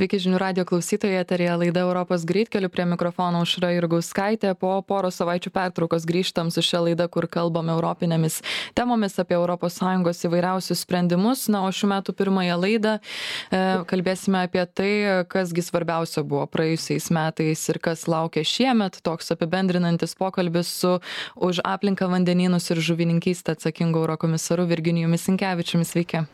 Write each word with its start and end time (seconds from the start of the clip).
Sveiki 0.00 0.16
žinių 0.16 0.38
radio 0.40 0.62
klausytojai, 0.64 1.18
eterija 1.20 1.58
laida 1.60 1.82
Europos 1.84 2.22
greitkeliu 2.24 2.70
prie 2.72 2.86
mikrofono 2.88 3.42
užra 3.44 3.74
Irgauskaitė. 3.76 4.54
Po 4.56 4.70
poro 4.80 5.10
savaičių 5.12 5.52
pertraukos 5.52 6.06
grįžtam 6.08 6.48
su 6.48 6.64
šia 6.64 6.80
laida, 6.86 7.04
kur 7.12 7.26
kalbame 7.28 7.74
europinėmis 7.74 8.38
temomis 8.72 9.20
apie 9.20 9.36
ES 9.36 10.24
įvairiausius 10.30 10.86
sprendimus. 10.86 11.44
Na, 11.52 11.66
o 11.68 11.68
šių 11.68 11.92
metų 11.92 12.16
pirmąją 12.16 12.56
laidą 12.62 12.96
e, 12.96 13.60
kalbėsime 13.92 14.46
apie 14.48 14.64
tai, 14.64 14.90
kasgi 15.28 15.68
svarbiausia 15.68 16.24
buvo 16.24 16.48
praėjusiais 16.48 17.12
metais 17.12 17.68
ir 17.68 17.82
kas 17.84 18.08
laukia 18.08 18.40
šiemet. 18.40 19.02
Toks 19.04 19.36
apibendrinantis 19.36 20.16
pokalbis 20.16 20.72
su 20.80 20.96
už 21.36 21.60
aplinką 21.60 22.08
vandenynus 22.08 22.72
ir 22.72 22.80
žuvininkystę 22.80 23.52
atsakingu 23.52 24.00
eurokomisaru 24.00 24.64
Virginijumi 24.64 25.20
Sinkevičiumi. 25.20 25.84
Sveiki. 25.84 26.24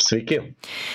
Sveiki. 0.00 0.40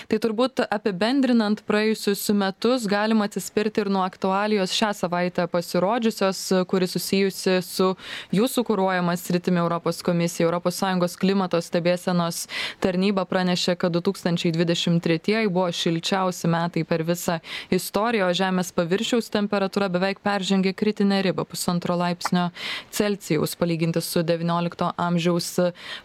Tai 0.09 0.17
turbūt 0.21 0.63
apibendrinant 0.65 1.61
praėjusius 1.67 2.23
metus 2.37 2.87
galima 2.89 3.27
atsispirti 3.29 3.83
ir 3.83 3.89
nuo 3.93 4.01
aktualijos 4.05 4.73
šią 4.73 4.91
savaitę 4.97 5.45
pasirodžiusios, 5.51 6.41
kuri 6.69 6.87
susijusi 6.89 7.59
su 7.65 7.91
jūsų 8.35 8.63
kūruojama 8.67 9.15
sritimi 9.19 9.61
Europos 9.61 10.01
komisija. 10.05 10.49
ES 10.55 11.15
klimato 11.19 11.59
stebėsenos 11.61 12.45
tarnyba 12.83 13.25
pranešė, 13.29 13.75
kad 13.79 13.93
2023 13.95 15.45
buvo 15.49 15.67
šilčiausi 15.71 16.49
metai 16.51 16.83
per 16.87 17.03
visą 17.05 17.39
istoriją, 17.73 18.29
o 18.29 18.35
Žemės 18.35 18.71
paviršiaus 18.75 19.29
temperatūra 19.33 19.89
beveik 19.91 20.21
peržengė 20.25 20.73
kritinę 20.77 21.21
ribą 21.25 21.45
pusantro 21.49 21.95
laipsnio 21.99 22.49
Celsijaus 22.91 23.55
palyginti 23.59 24.01
su 24.01 24.23
XIX 24.23 24.91
amžiaus 24.97 25.51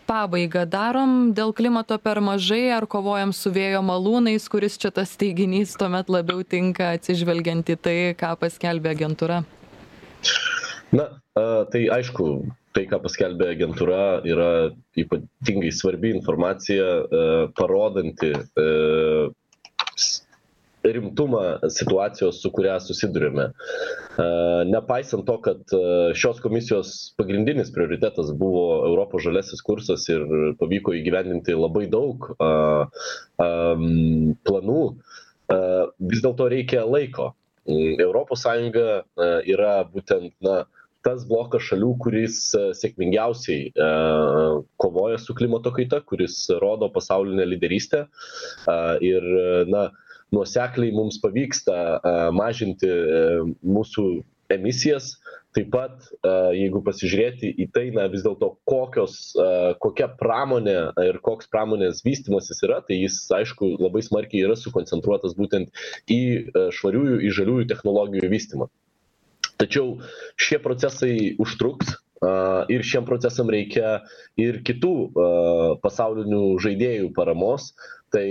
pabaiga. 0.08 0.66
Darom 0.68 1.32
dėl 1.36 1.54
klimato 1.56 1.98
per 1.98 2.20
mažai 2.24 2.68
ar 2.74 2.86
kovojam 2.90 3.32
su 3.36 3.52
vėjo 3.54 3.82
malūnais 3.86 4.48
kuris 4.52 4.78
čia 4.80 4.92
tas 4.94 5.14
teiginys 5.20 5.76
tuomet 5.80 6.10
labiau 6.12 6.42
tinka 6.42 6.92
atsižvelgiant 6.96 7.72
į 7.74 7.76
tai 7.80 7.98
ką 8.18 8.34
paskelbė 8.40 8.94
agentūra? 8.96 9.42
Na 10.96 11.06
tai 11.72 11.86
aišku 11.94 12.30
tai 12.74 12.86
ką 12.90 13.00
paskelbė 13.02 13.50
agentūra 13.54 14.02
yra 14.26 14.50
ypatingai 14.98 15.70
svarbi 15.74 16.12
informacija 16.14 16.88
parodanti 17.58 18.32
rimtumą 20.84 21.42
situacijos, 21.68 22.40
su 22.42 22.50
kuria 22.54 22.78
susidurime. 22.80 23.50
Nepaisant 24.70 25.26
to, 25.26 25.36
kad 25.44 25.74
šios 26.16 26.40
komisijos 26.40 26.94
pagrindinis 27.20 27.72
prioritetas 27.74 28.32
buvo 28.36 28.86
Europos 28.88 29.24
žalesis 29.26 29.62
kursas 29.66 30.08
ir 30.12 30.24
pavyko 30.60 30.94
įgyvendinti 30.98 31.56
labai 31.56 31.86
daug 31.92 32.32
planų, 34.48 34.82
vis 36.10 36.24
dėlto 36.26 36.50
reikia 36.52 36.84
laiko. 36.88 37.32
Europos 37.70 38.42
Sąjunga 38.46 39.02
yra 39.46 39.80
būtent, 39.92 40.32
na, 40.44 40.64
tas 41.06 41.24
blokas 41.28 41.64
šalių, 41.64 41.94
kuris 42.02 42.38
sėkmingiausiai 42.76 43.70
kovoja 44.80 45.20
su 45.20 45.36
klimato 45.36 45.72
kaita, 45.76 46.02
kuris 46.04 46.42
rodo 46.60 46.90
pasaulinę 46.92 47.46
lyderystę. 47.48 48.06
Ir, 49.06 49.28
na, 49.70 49.90
nuosekliai 50.34 50.94
mums 50.94 51.20
pavyksta 51.22 52.00
mažinti 52.36 52.90
mūsų 53.66 54.06
emisijas. 54.54 55.16
Taip 55.50 55.72
pat, 55.74 56.04
jeigu 56.54 56.78
pasižiūrėti 56.86 57.48
į 57.58 57.64
tai, 57.74 57.88
na 57.90 58.04
vis 58.12 58.22
dėlto 58.22 58.52
kokios, 58.70 59.32
kokia 59.82 60.06
pramonė 60.20 60.76
ir 61.02 61.18
koks 61.26 61.50
pramonės 61.50 62.04
vystimasis 62.06 62.62
yra, 62.66 62.78
tai 62.86 63.00
jis, 63.00 63.16
aišku, 63.34 63.72
labai 63.82 64.04
smarkiai 64.06 64.44
yra 64.46 64.54
sukoncentruotas 64.54 65.34
būtent 65.38 65.74
į 66.06 66.20
švariųjų, 66.76 67.16
į 67.26 67.32
žaliųjų 67.40 67.66
technologijų 67.72 68.30
vystimą. 68.30 68.70
Tačiau 69.58 69.98
šie 70.38 70.60
procesai 70.62 71.34
užtruks, 71.42 71.96
ir 72.68 72.84
šiem 72.84 73.06
procesam 73.08 73.48
reikia 73.52 74.00
ir 74.40 74.60
kitų 74.66 74.94
pasaulinių 75.82 76.44
žaidėjų 76.60 77.10
paramos. 77.16 77.72
Tai 78.10 78.26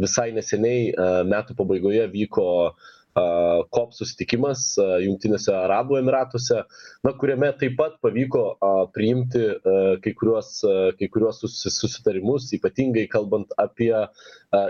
visai 0.00 0.30
neseniai 0.32 0.94
metų 1.28 1.54
pabaigoje 1.58 2.06
vyko 2.14 2.48
COP 3.74 3.94
susitikimas 3.96 4.76
Junktinėse 5.02 5.52
Arabų 5.54 5.98
Emiratuose, 5.98 6.62
na, 7.04 7.12
kuriame 7.18 7.50
taip 7.58 7.74
pat 7.78 7.96
pavyko 8.04 8.44
priimti 8.94 9.42
kai 10.04 10.12
kuriuos, 10.20 10.52
kai 11.00 11.08
kuriuos 11.12 11.42
susitarimus, 11.42 12.50
ypatingai 12.56 13.08
kalbant 13.10 13.54
apie 13.58 13.92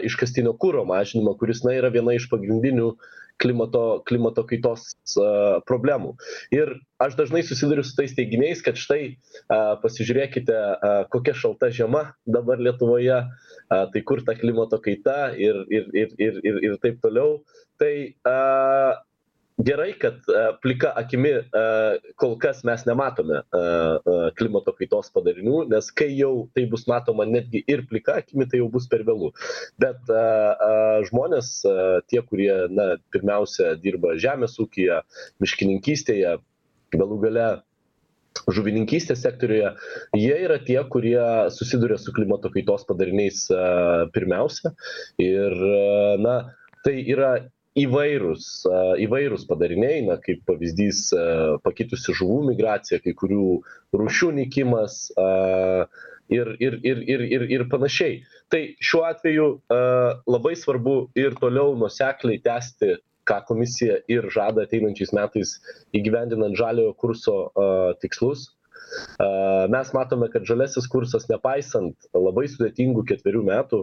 iškastinio 0.08 0.54
kūro 0.60 0.86
mažinimą, 0.88 1.36
kuris 1.40 1.64
na, 1.66 1.76
yra 1.76 1.92
viena 1.94 2.16
iš 2.16 2.28
pagrindinių 2.32 2.94
klimato, 3.42 4.02
klimato 4.08 4.44
kaitos 4.48 4.90
uh, 5.16 5.58
problemų. 5.68 6.14
Ir 6.54 6.74
aš 7.02 7.16
dažnai 7.18 7.44
susiduriu 7.46 7.84
su 7.86 7.94
tais 7.98 8.14
teiginiais, 8.16 8.62
kad 8.64 8.78
štai 8.80 9.02
uh, 9.14 9.78
pasižiūrėkite, 9.82 10.58
uh, 10.58 11.02
kokia 11.12 11.36
šalta 11.38 11.70
žiema 11.74 12.08
dabar 12.26 12.60
Lietuvoje, 12.62 13.22
uh, 13.24 13.84
tai 13.94 14.04
kur 14.06 14.24
ta 14.26 14.36
klimato 14.38 14.80
kaita 14.82 15.34
ir, 15.38 15.62
ir, 15.70 15.90
ir, 15.94 16.14
ir, 16.18 16.40
ir, 16.42 16.62
ir 16.70 16.78
taip 16.82 17.00
toliau. 17.04 17.40
Tai 17.78 17.92
uh, 18.26 18.98
gerai 19.58 19.92
kad 19.98 20.20
plika 20.62 20.92
akimi 20.96 21.32
kol 22.16 22.36
kas 22.38 22.62
mes 22.66 22.84
nematome 22.86 23.40
klimato 24.38 24.74
kaitos 24.78 25.10
padarinių 25.14 25.64
nes 25.72 25.90
kai 25.98 26.10
jau 26.14 26.32
tai 26.54 26.66
bus 26.70 26.86
matoma 26.90 27.26
netgi 27.26 27.64
ir 27.66 27.84
plika 27.90 28.18
akimi 28.22 28.46
tai 28.50 28.62
jau 28.62 28.68
bus 28.72 28.86
per 28.90 29.02
vėlu 29.08 29.32
bet 29.82 30.12
žmonės 31.10 31.54
tie 32.10 32.22
kurie 32.22 32.52
na 32.70 32.90
pirmiausia 33.14 33.74
dirba 33.82 34.14
žemės 34.20 34.58
ūkyje 34.62 35.02
miškininkystėje 35.42 36.38
galų 36.94 37.18
gale 37.26 37.48
žuvininkystės 38.54 39.20
sektoriuje, 39.24 39.72
jie 40.16 40.34
yra 40.46 40.58
tie, 40.62 40.78
kurie 40.92 41.18
susiduria 41.52 41.98
su 42.00 42.14
klimato 42.16 42.52
kaitos 42.54 42.86
padariniais 42.88 43.46
pirmiausia. 44.14 44.72
Ir, 45.20 45.56
na, 46.22 46.36
tai 46.86 47.00
yra 47.02 47.32
įvairūs 47.84 48.46
įvairūs 49.04 49.46
padariniai 49.48 50.02
na 50.06 50.18
kaip 50.22 50.44
pavyzdys 50.48 51.08
pakitusi 51.64 52.14
žuvų 52.20 52.40
migracija 52.52 53.00
kai 53.04 53.14
kurių 53.18 53.48
rūšių 53.98 54.30
nykimas 54.40 55.00
ir 56.28 56.54
ir 56.60 56.78
ir 56.84 57.02
ir 57.14 57.26
ir 57.36 57.46
ir 57.56 57.66
panašiai. 57.72 58.22
Tai 58.52 58.62
šiuo 58.90 59.04
atveju 59.08 59.48
labai 60.28 60.54
svarbu 60.56 60.96
ir 61.18 61.36
toliau 61.40 61.76
nuosekliai 61.80 62.42
tęsti 62.44 62.96
ką 63.28 63.42
komisija 63.48 63.98
ir 64.08 64.28
žada 64.32 64.64
ateinančiais 64.64 65.12
metais 65.16 65.56
įgyvendinant 65.96 66.56
žaliojo 66.56 66.94
kurso 67.02 67.36
tikslus. 68.02 68.48
Mes 69.68 69.92
matome 69.92 70.30
kad 70.32 70.46
žaliasis 70.48 70.88
kursas 70.88 71.28
nepaisant 71.28 72.08
labai 72.16 72.46
sudėtingų 72.48 73.04
ketverių 73.10 73.44
metų 73.50 73.82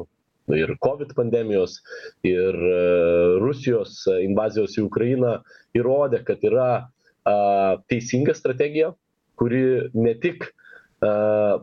ir 0.53 0.75
covid 0.83 1.13
pandemijos 1.17 1.79
ir 2.23 2.53
e, 2.53 2.81
rusijos 3.41 4.03
invazijos 4.21 4.77
į 4.77 4.85
ukrainą 4.85 5.39
įrodė 5.77 6.21
kad 6.27 6.43
yra 6.45 6.69
teisinga 7.89 8.35
strategija 8.37 8.91
kuri 9.39 9.89
ne 9.97 10.13
tik 10.21 10.45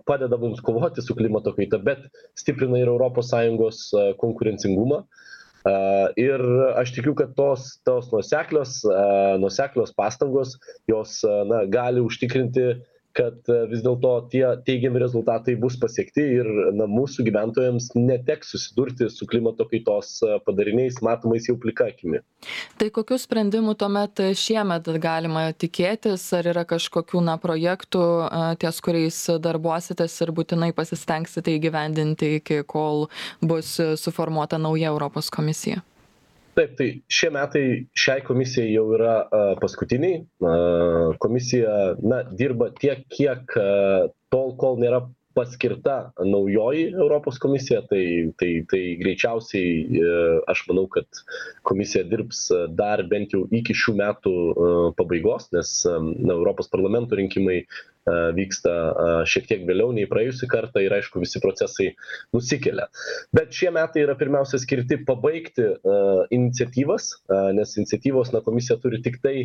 padeda 0.06 0.37
mums 0.37 0.60
kovoti 0.60 1.03
su 1.03 1.15
klimato 1.15 1.53
kaita 1.56 1.78
bet 1.78 2.09
stiprina 2.38 2.81
ir 2.81 2.91
europos 2.91 3.31
sąjungos 3.31 3.78
konkurencingumą. 4.20 5.03
Ir 6.19 6.43
aš 6.76 6.93
tikiu 6.97 7.14
kad 7.19 7.37
tos 7.38 7.78
tos 7.87 8.10
nuoseklios 8.12 8.81
nuoseklios 9.38 9.94
pastangos 9.94 10.56
jos 10.91 11.20
na 11.47 11.62
gali 11.70 12.03
užtikrinti 12.03 12.82
kad 13.17 13.49
vis 13.71 13.83
dėlto 13.84 14.12
tie 14.33 14.45
teigiami 14.67 15.00
rezultatai 15.03 15.55
bus 15.61 15.77
pasiekti 15.81 16.25
ir 16.39 16.49
na 16.77 16.87
mūsų 16.91 17.27
gyventojams 17.28 17.91
neteks 17.99 18.55
susidurti 18.55 19.09
su 19.12 19.28
klimato 19.31 19.67
kaitos 19.71 20.15
padariniais 20.47 21.00
matomais 21.05 21.49
jau 21.49 21.56
plika 21.61 21.91
akimi. 21.93 22.23
Tai 22.81 22.88
kokių 22.94 23.19
sprendimų 23.23 23.76
tuomet 23.79 24.25
šiemet 24.38 24.91
galima 25.03 25.47
tikėtis? 25.53 26.25
Ar 26.37 26.50
yra 26.55 26.64
kažkokių 26.69 27.23
na 27.26 27.37
projektų 27.43 28.03
ties 28.62 28.82
kuriais 28.85 29.20
darbuositės 29.43 30.19
ir 30.25 30.35
būtinai 30.35 30.73
pasistengsite 30.76 31.56
įgyvendinti 31.58 32.37
iki 32.41 32.62
kol 32.67 33.08
bus 33.44 33.76
suformuota 34.00 34.61
nauja 34.62 34.93
europos 34.93 35.31
komisija 35.32 35.82
taip 36.56 36.76
tai 36.78 36.88
šie 37.12 37.31
metai 37.34 37.64
šiai 38.04 38.22
komisijai 38.26 38.72
jau 38.75 38.84
yra 38.96 39.16
paskutiniai. 39.62 40.22
Komisija 41.22 41.75
na 42.02 42.22
dirba 42.43 42.70
tiek 42.81 43.04
kiek 43.12 43.56
tol 44.32 44.54
kol 44.60 44.78
nėra 44.82 45.02
paskirta 45.34 46.12
naujoji 46.25 46.82
europos 46.93 47.38
komisija 47.40 47.81
tai 47.88 48.04
tai 48.40 48.50
tai 48.69 48.81
greičiausiai 49.00 50.02
aš 50.52 50.64
manau 50.69 50.87
kad 50.93 51.08
komisija 51.69 52.04
dirbs 52.08 52.43
dar 52.81 53.02
bent 53.08 53.32
jau 53.37 53.46
iki 53.60 53.76
šių 53.82 53.94
metų 54.02 54.34
pabaigos 54.98 55.48
nes 55.56 55.72
na 55.88 56.37
europos 56.37 56.69
parlamento 56.72 57.16
rinkimai 57.19 57.62
vyksta 58.08 58.72
šiek 59.28 59.46
tiek 59.49 59.62
vėliau 59.69 59.93
nei 59.94 60.08
praėjusį 60.10 60.49
kartą 60.50 60.82
ir 60.82 60.94
aišku 60.96 61.22
visi 61.22 61.40
procesai 61.43 61.93
nusikelia. 62.34 62.88
Bet 63.37 63.54
šie 63.54 63.70
metai 63.75 64.02
yra 64.06 64.16
pirmiausia 64.19 64.58
skirti 64.62 64.99
pabaigti 65.06 65.69
iniciatyvas 66.34 67.08
nes 67.58 67.76
iniciatyvos 67.78 68.32
na 68.34 68.43
komisija 68.44 68.78
turi 68.82 69.02
tiktai 69.04 69.37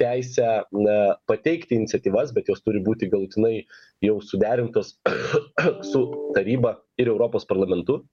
teisę 0.00 0.50
na 0.78 0.98
pateikti 1.30 1.78
iniciatyvas 1.80 2.34
bet 2.36 2.50
jos 2.52 2.62
turi 2.62 2.82
būti 2.86 3.10
galutinai 3.10 3.64
jau 4.04 4.20
suderintos 4.22 4.96
su 5.90 6.04
taryba 6.36 6.78
ir 6.98 7.10
europos 7.10 7.48
parlamentu 7.50 8.04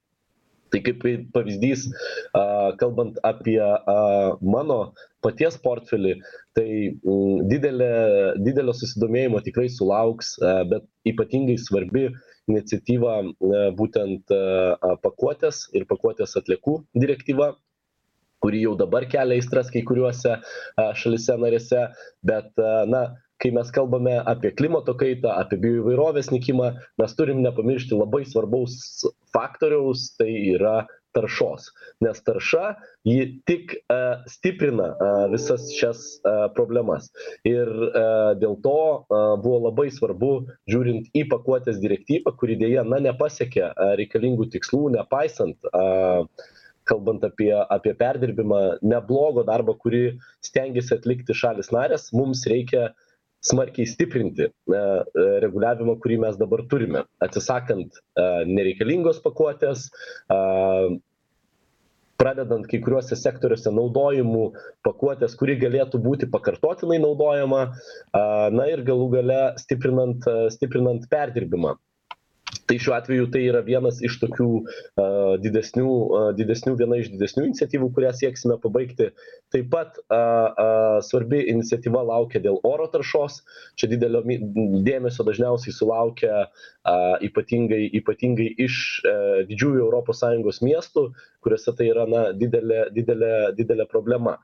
tai 0.72 0.80
kaip 0.86 1.04
pavyzdys 1.36 1.86
kalbant 2.80 3.18
apie 3.28 3.60
mano 4.54 4.78
paties 5.24 5.58
portfelį 5.64 6.14
tai 6.56 6.68
didelė 7.52 7.90
didelio 8.46 8.74
susidomėjimo 8.78 9.42
tikrai 9.46 9.68
sulauks 9.76 10.34
bet 10.72 10.88
ypatingai 11.12 11.58
svarbi 11.60 12.06
iniciatyva 12.50 13.18
būtent 13.78 14.32
pakuotės 15.04 15.66
ir 15.76 15.86
pakuotės 15.92 16.34
atliekų 16.40 16.78
direktyva 17.04 17.52
kuri 18.42 18.64
jau 18.64 18.72
dabar 18.78 19.04
kelia 19.10 19.38
aistras 19.38 19.68
kai 19.70 19.84
kuriuose 19.86 20.38
šalyse 21.02 21.36
narėse 21.44 21.84
bet 22.32 22.64
na 22.94 23.04
kai 23.42 23.50
mes 23.54 23.70
kalbame 23.74 24.16
apie 24.32 24.52
klimato 24.54 24.94
kaitą 24.98 25.34
apie 25.42 25.58
bioįvairovės 25.64 26.30
nykimą 26.30 26.72
mes 27.02 27.14
turim 27.18 27.42
nepamiršti 27.42 27.98
labai 27.98 28.22
svarbaus 28.28 28.76
faktoriaus 29.34 30.12
tai 30.18 30.30
yra 30.54 30.82
taršos. 31.12 31.68
Nes 32.04 32.22
tarša 32.24 32.74
ji 33.08 33.26
tik 33.48 33.74
stiprina 34.32 34.88
visas 35.32 35.68
šias 35.76 36.04
problemas. 36.56 37.10
Ir 37.48 37.68
dėl 38.40 38.56
to 38.64 38.78
buvo 39.10 39.58
labai 39.66 39.90
svarbu 39.92 40.32
žiūrint 40.72 41.12
į 41.18 41.26
pakuotės 41.32 41.82
direktyvą 41.82 42.34
kuri 42.40 42.56
deja 42.62 42.86
na 42.88 43.02
nepasiekė 43.04 43.72
reikalingų 44.00 44.48
tikslų 44.56 44.88
nepaisant 44.96 45.70
kalbant 46.88 47.22
apie 47.22 47.52
apie 47.70 47.92
perdirbimą 47.94 48.62
neblogo 48.82 49.44
darbo 49.46 49.76
kurį 49.78 50.16
stengėsi 50.42 50.96
atlikti 50.96 51.36
šalys 51.36 51.70
narės 51.74 52.08
mums 52.16 52.42
reikia 52.50 52.88
smarkiai 53.42 53.88
stiprinti 53.90 54.48
na 54.70 54.82
reguliavimą 55.44 55.96
kurį 56.02 56.18
mes 56.24 56.36
dabar 56.40 56.62
turime. 56.70 57.04
Atsisakant 57.24 57.98
nereikalingos 58.48 59.22
pakuotės 59.24 59.88
pradedant 62.22 62.68
kai 62.70 62.78
kuriuose 62.84 63.16
sektoriuose 63.18 63.72
naudojimu 63.74 64.44
pakuotės 64.86 65.34
kuri 65.38 65.56
galėtų 65.58 65.98
būti 66.04 66.28
pakartotinai 66.30 67.00
naudojama 67.02 67.64
na 68.58 68.68
ir 68.70 68.84
galų 68.86 69.08
gale 69.16 69.40
stiprinant 69.62 70.28
stiprinant 70.54 71.08
perdirbimą 71.10 71.74
tai 72.66 72.78
šiuo 72.82 72.94
atveju 72.96 73.28
tai 73.34 73.42
yra 73.48 73.62
vienas 73.66 74.00
iš 74.04 74.18
tokių 74.22 74.48
a 75.02 75.06
didesnių 75.42 75.92
a 76.18 76.22
didesnių 76.38 76.74
viena 76.80 76.98
iš 77.00 77.10
didesnių 77.14 77.46
iniciatyvų 77.48 77.90
kurią 77.96 78.12
sieksime 78.16 78.58
pabaigti. 78.62 79.10
Taip 79.54 79.70
pat 79.72 79.98
a 80.12 80.22
a 80.62 80.68
svarbi 81.04 81.42
iniciatyva 81.52 82.02
laukia 82.08 82.42
dėl 82.44 82.60
oro 82.68 82.86
taršos. 82.92 83.40
Čia 83.78 83.90
didelio 83.92 84.22
dėmesio 84.86 85.26
dažniausiai 85.28 85.74
sulaukia 85.74 86.46
a 86.88 86.96
ypatingai 87.24 87.84
ypatingai 88.00 88.50
iš 88.66 88.76
e 89.06 89.16
didžiųjų 89.50 89.90
sąjungos 90.12 90.60
miestų 90.62 91.08
kuriuose 91.42 91.74
tai 91.78 91.88
yra 91.90 92.06
na 92.08 92.22
didelė 92.36 92.86
didelė 92.94 93.32
didelė 93.58 93.86
problema 93.90 94.38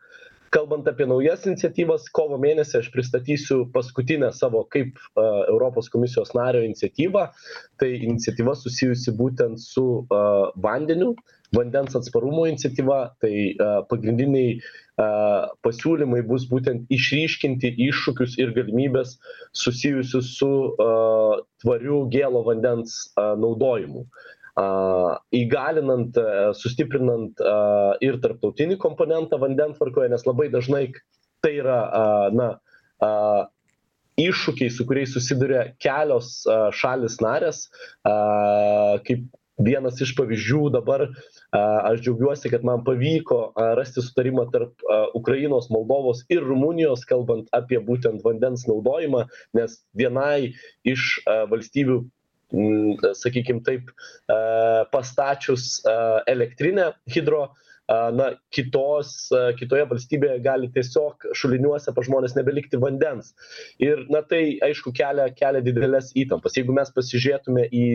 kalbant 0.51 0.89
apie 0.89 1.07
naujas 1.09 1.47
iniciatyvas 1.49 2.09
kovo 2.15 2.39
mėnesį 2.41 2.81
aš 2.81 2.91
pristatysiu 2.95 3.65
paskutinę 3.75 4.31
savo 4.37 4.65
kaip 4.73 4.99
europos 5.21 5.91
komisijos 5.93 6.35
nario 6.37 6.65
iniciatyvą. 6.67 7.27
Tai 7.81 7.91
iniciatyva 7.97 8.55
susijusi 8.59 9.15
būtent 9.19 9.61
su 9.63 9.87
vandeniu 10.65 11.15
vandens 11.57 11.97
atsparumo 11.97 12.47
iniciatyva. 12.51 13.01
Tai 13.23 13.35
pagrindiniai 13.91 14.59
pasiūlymai 15.65 16.25
bus 16.27 16.49
būtent 16.51 16.89
išryškinti 16.95 17.75
iššūkius 17.89 18.39
ir 18.43 18.55
galimybes 18.57 19.19
susijusius 19.57 20.33
su 20.41 20.51
tvariu 21.63 22.03
gėlo 22.13 22.43
vandens 22.49 23.05
naudojimu 23.17 24.07
įgalinant, 25.39 26.19
sustiprinant 26.59 27.43
ir 28.05 28.19
tarptautinį 28.23 28.79
komponentą 28.83 29.39
vandentvarkoje, 29.43 30.11
nes 30.13 30.27
labai 30.27 30.49
dažnai 30.53 30.89
tai 31.45 31.55
yra, 31.61 31.81
na, 32.35 32.49
iššūkiai, 34.19 34.71
su 34.75 34.87
kuriais 34.89 35.13
susiduria 35.15 35.69
kelios 35.83 36.41
šalis 36.75 37.21
narės, 37.23 37.69
kaip 39.07 39.29
vienas 39.63 39.99
iš 40.03 40.13
pavyzdžių 40.19 40.65
dabar 40.75 41.09
aš 41.55 42.03
džiaugiuosi, 42.03 42.51
kad 42.51 42.67
man 42.67 42.85
pavyko 42.87 43.53
rasti 43.79 44.03
sutarimą 44.03 44.49
tarp 44.55 44.85
Ukrainos, 45.19 45.71
Moldovos 45.75 46.25
ir 46.35 46.43
Rumunijos, 46.47 47.07
kalbant 47.09 47.49
apie 47.57 47.79
būtent 47.83 48.23
vandens 48.27 48.67
naudojimą, 48.71 49.27
nes 49.59 49.81
vienai 49.99 50.55
iš 50.87 51.19
valstybių 51.27 52.03
sakykim 53.19 53.63
taip, 53.65 53.91
pastačius 54.93 55.83
elektrinę 56.27 56.93
hidro, 57.13 57.49
na, 57.89 58.29
kitos, 58.53 59.31
kitoje 59.57 59.87
valstybėje 59.89 60.41
gali 60.45 60.69
tiesiog 60.75 61.31
šuliniuose 61.37 61.95
pa 61.97 62.05
žmonės 62.05 62.37
nebelikti 62.37 62.81
vandens. 62.81 63.33
Ir, 63.81 64.05
na, 64.13 64.21
tai, 64.21 64.59
aišku, 64.65 64.93
kelia, 64.97 65.31
kelia 65.37 65.65
didelės 65.65 66.13
įtampas. 66.19 66.59
Jeigu 66.59 66.77
mes 66.77 66.93
pasižiūrėtume 66.93 67.65
į 67.73 67.87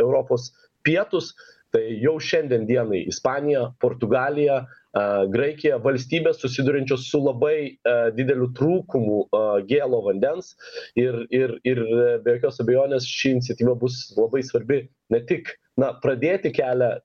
Europos 0.00 0.50
pietus, 0.86 1.34
tai 1.74 1.84
jau 2.02 2.16
šiandien 2.22 2.66
dienai 2.68 3.02
Ispanija, 3.10 3.68
Portugalija, 3.82 4.62
Graikija 5.32 5.76
valstybės 5.84 6.40
susiduriančios 6.42 7.04
su 7.10 7.20
labai 7.22 7.76
dideliu 8.16 8.48
trūkumu 8.56 9.18
gėlo 9.68 10.00
vandens. 10.06 10.54
Ir, 10.98 11.20
ir, 11.34 11.58
ir 11.68 11.82
be 12.24 12.38
jokios 12.38 12.62
abejonės 12.64 13.08
ši 13.08 13.36
iniciatyva 13.36 13.76
bus 13.78 14.00
labai 14.16 14.42
svarbi 14.46 14.86
ne 15.12 15.20
tik 15.28 15.52
na, 15.78 15.92
pradėti 16.02 16.52
kelią 16.56 16.96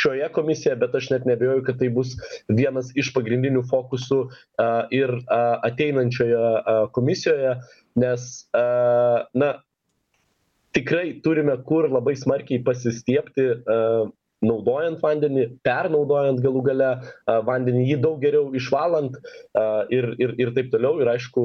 šioje 0.00 0.28
komisijoje, 0.32 0.76
bet 0.80 0.94
aš 0.94 1.08
net 1.12 1.26
nebejoju, 1.28 1.64
kad 1.66 1.80
tai 1.80 1.88
bus 1.92 2.14
vienas 2.48 2.92
iš 3.00 3.10
pagrindinių 3.16 3.64
fokusų 3.68 4.20
ir 4.96 5.16
ateinančioje 5.66 6.86
komisijoje, 6.94 7.56
nes 8.00 8.28
na, 8.54 9.50
tikrai 10.76 11.20
turime 11.24 11.56
kur 11.66 11.88
labai 11.90 12.16
smarkiai 12.18 12.62
pasistiepti 12.66 13.46
naudojant 14.40 15.02
vandenį 15.04 15.46
pernaudojant 15.66 16.40
galų 16.44 16.62
gale 16.70 16.90
vandenį 17.48 17.82
jį 17.90 17.96
daug 18.04 18.20
geriau 18.22 18.48
išvalant 18.56 19.18
ir 19.92 20.14
ir 20.18 20.36
ir 20.40 20.54
taip 20.56 20.70
toliau. 20.72 21.00
Ir 21.02 21.12
aišku 21.12 21.44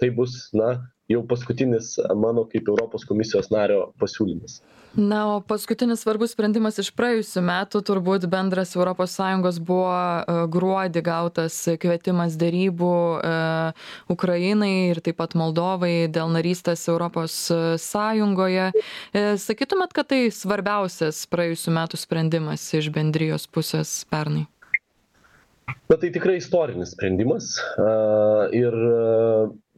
tai 0.00 0.10
bus 0.18 0.50
na 0.52 0.74
jau 1.12 1.24
paskutinis 1.28 1.96
mano 2.16 2.46
kaip 2.48 2.68
europos 2.68 3.06
komisijos 3.08 3.50
nario 3.54 3.90
pasiūlymas. 4.00 4.60
Na 4.92 5.36
o 5.36 5.40
paskutinis 5.40 6.02
svarbus 6.04 6.34
sprendimas 6.34 6.76
iš 6.76 6.90
praėjusių 6.92 7.40
metų 7.48 7.80
turbūt 7.88 8.26
bendras 8.28 8.74
europos 8.76 9.14
sąjungos 9.16 9.56
buvo 9.64 9.88
e, 9.94 10.34
gruodį 10.52 11.00
gautas 11.06 11.56
kvietimas 11.80 12.36
derybų 12.36 12.92
e, 13.16 13.32
ukrainai 14.12 14.72
ir 14.92 15.00
taip 15.00 15.16
pat 15.22 15.32
moldovai 15.38 16.12
dėl 16.12 16.28
narystės 16.36 16.84
europos 16.92 17.40
sąjungoje. 17.88 18.68
E, 19.16 19.26
sakytumėt 19.40 19.96
kad 19.96 20.12
tai 20.12 20.26
svarbiausias 20.28 21.24
praėjusių 21.32 21.78
metų 21.80 22.04
sprendimas 22.04 22.68
iš 22.76 22.92
bendrijos 22.92 23.48
pusės 23.48 24.02
pernai 24.12 24.51
na 25.90 25.96
tai 25.96 26.10
tikrai 26.14 26.38
istorinis 26.40 26.94
sprendimas 26.94 27.54
ir 28.56 28.76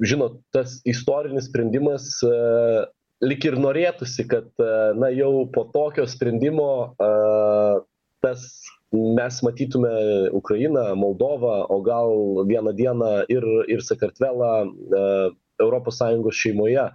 žinot 0.03 0.39
tas 0.55 0.79
istorinis 0.89 1.49
sprendimas 1.51 2.07
lyg 3.25 3.45
ir 3.49 3.57
norėtųsi, 3.61 4.27
kad 4.31 4.49
na, 4.99 5.11
jau 5.15 5.47
po 5.55 5.67
tokio 5.75 6.07
sprendimo 6.11 6.95
tas 8.25 8.45
mes 8.95 9.41
matytume 9.43 9.91
Ukrainą, 10.33 10.95
Moldovą, 10.97 11.67
o 11.69 11.81
gal 11.83 12.47
vieną 12.47 12.73
dieną 12.79 13.13
ir, 13.29 13.47
ir 13.69 13.83
Sakartvelą 13.83 14.53
ES 15.63 16.39
šeimoje. 16.39 16.87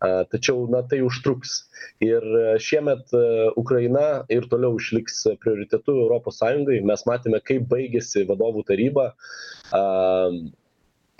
Tačiau 0.00 0.64
na, 0.72 0.80
tai 0.88 1.02
užtruks. 1.04 1.66
Ir 2.04 2.24
šiemet 2.60 3.12
Ukraina 3.60 4.24
ir 4.32 4.48
toliau 4.48 4.78
išliks 4.80 5.26
prioritetu 5.42 5.98
ES. 6.16 6.40
Mes 6.88 7.04
matėme, 7.08 7.42
kaip 7.44 7.68
baigėsi 7.68 8.24
vadovų 8.28 8.64
taryba 8.70 9.10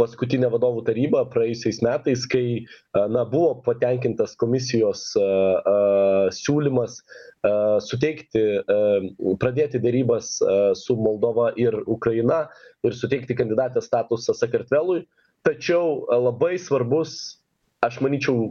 paskutinė 0.00 0.48
vadovų 0.52 0.84
taryba 0.88 1.24
praėjusiais 1.32 1.80
metais, 1.84 2.24
kai 2.30 2.44
na, 2.96 3.24
buvo 3.28 3.52
patenkintas 3.66 4.36
komisijos 4.40 5.10
siūlymas 6.40 7.00
suteikti, 7.86 8.44
pradėti 9.42 9.80
dėrybas 9.82 10.36
su 10.80 10.96
Moldova 11.00 11.50
ir 11.60 11.76
Ukraina 11.86 12.46
ir 12.86 12.96
suteikti 12.96 13.36
kandidatės 13.38 13.90
statusą 13.90 14.36
Sakartvelui. 14.36 15.04
Tačiau 15.46 16.04
labai 16.10 16.58
svarbus 16.60 17.40
aš 17.80 18.00
manyčiau 18.04 18.50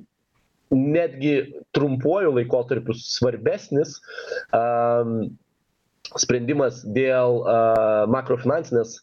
netgi 0.73 1.35
trumpuoju 1.73 2.33
laikotarpiu 2.37 2.95
svarbesnis 2.97 3.95
um, 4.53 5.29
sprendimas 6.17 6.81
dėl 6.97 7.41
uh, 7.41 8.05
makrofinansinės 8.09 8.99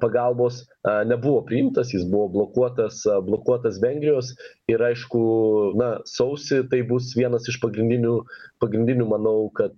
pagalbos 0.00 0.64
nebuvo 1.06 1.44
priimtas, 1.46 1.92
jis 1.94 2.04
buvo 2.10 2.28
blokuotas, 2.28 3.04
blokuotas 3.22 3.78
Vengrijos 3.82 4.32
ir 4.68 4.82
aišku, 4.82 5.20
na, 5.78 5.90
sausi 6.08 6.62
tai 6.70 6.82
bus 6.88 7.12
vienas 7.14 7.46
iš 7.50 7.60
pagrindinių, 7.62 8.16
pagrindinių 8.62 9.06
manau, 9.08 9.36
kad 9.54 9.76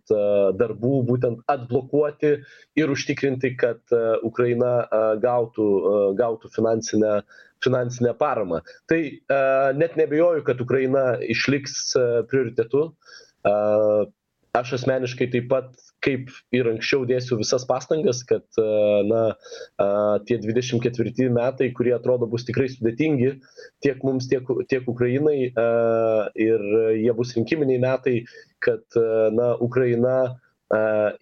darbų 0.57 1.03
būtent 1.11 1.45
atblokuoti 1.53 2.33
ir 2.81 2.93
užtikrinti, 2.95 3.53
kad 3.61 3.83
Ukraina 4.25 4.87
gautų, 5.23 5.69
gautų 6.19 6.53
finansinę, 6.57 7.21
finansinę 7.65 8.15
paramą. 8.19 8.63
Tai 8.89 9.01
net 9.77 9.97
nebejoju, 10.01 10.45
kad 10.47 10.61
Ukraina 10.65 11.09
išliks 11.21 11.93
prioritetu. 12.31 12.89
Aš 14.57 14.73
asmeniškai 14.79 15.29
taip 15.33 15.49
pat 15.51 15.69
kaip 16.05 16.31
ir 16.55 16.69
anksčiau 16.71 17.05
dėsiu 17.09 17.39
visas 17.41 17.67
pastangas, 17.69 18.23
kad 18.29 18.45
na, 19.09 19.23
tie 20.29 20.39
24 20.43 21.31
metai, 21.35 21.71
kurie 21.77 21.95
atrodo 21.97 22.29
bus 22.31 22.47
tikrai 22.49 22.69
sudėtingi 22.73 23.35
tiek 23.85 24.05
mums, 24.07 24.29
tiek, 24.31 24.47
tiek 24.71 24.89
Ukrainai 24.89 25.39
ir 25.51 26.69
jie 26.97 27.17
bus 27.17 27.35
rinkiminiai 27.37 27.83
metai, 27.83 28.21
kad 28.65 29.01
na, 29.37 29.55
Ukraina 29.61 30.17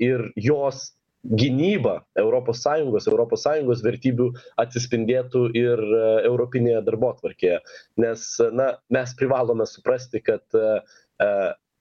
ir 0.03 0.29
jos 0.37 0.93
gynyba 1.25 2.03
ES, 2.21 3.07
ES 3.09 3.83
vertybių 3.87 4.27
atsispindėtų 4.61 5.45
ir 5.57 5.81
Europinėje 6.29 6.83
darbo 6.85 7.15
tvarkėje. 7.21 7.61
Nes 8.05 8.27
na, 8.53 8.75
mes 8.93 9.15
privalome 9.17 9.67
suprasti, 9.69 10.21
kad 10.25 10.45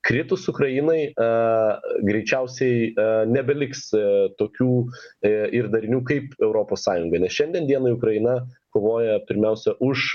kritus 0.03 0.48
Ukrainai 0.51 1.13
greičiausiai 2.03 2.91
nebeliks 3.31 3.88
tokių 4.39 4.74
ir 5.55 5.69
darinių 5.74 6.01
kaip 6.07 6.36
ES. 6.43 6.88
Nes 7.13 7.38
šiandien 7.38 7.69
dienai 7.69 7.93
Ukraina 7.95 8.41
kovoja 8.74 9.19
pirmiausia 9.29 9.75
už 9.86 10.05